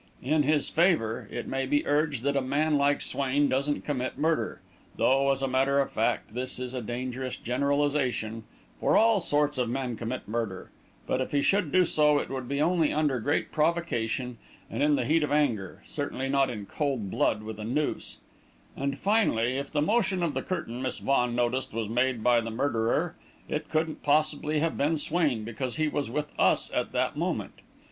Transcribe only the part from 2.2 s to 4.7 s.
that a man like Swain doesn't commit murder